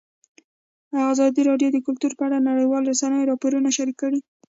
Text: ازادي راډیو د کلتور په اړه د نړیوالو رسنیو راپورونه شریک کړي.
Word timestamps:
ازادي 1.13 1.41
راډیو 1.49 1.69
د 1.73 1.77
کلتور 1.85 2.11
په 2.17 2.23
اړه 2.27 2.37
د 2.39 2.45
نړیوالو 2.49 2.89
رسنیو 2.91 3.29
راپورونه 3.31 3.69
شریک 3.77 3.97
کړي. 4.03 4.19